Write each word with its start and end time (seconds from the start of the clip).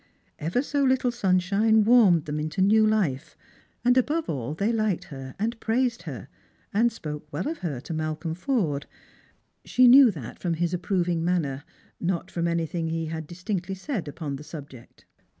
Ever 0.39 0.63
so 0.63 0.83
little 0.83 1.11
sunshine 1.11 1.83
warmed 1.83 2.25
them 2.25 2.39
into 2.39 2.59
new 2.59 2.87
life; 2.87 3.37
and, 3.85 3.95
above 3.95 4.27
all, 4.31 4.55
they 4.55 4.73
liked 4.73 5.03
her, 5.13 5.35
and 5.37 5.59
praised 5.59 6.01
her, 6.01 6.27
and 6.73 6.91
spoke 6.91 7.31
well 7.31 7.47
of 7.47 7.59
her 7.59 7.79
to 7.81 7.93
Malcolm 7.93 8.33
Forde. 8.33 8.87
She 9.63 9.87
knew 9.87 10.09
that 10.09 10.39
from 10.39 10.55
his 10.55 10.73
appi 10.73 11.01
oving 11.03 11.19
manner, 11.23 11.63
not 11.99 12.31
from 12.31 12.47
anything 12.47 12.87
he 12.87 13.05
had 13.05 13.27
dis 13.27 13.43
tinctly 13.43 13.77
said 13.77 14.07
upon 14.07 14.37
the 14.37 14.43
subject. 14.43 15.05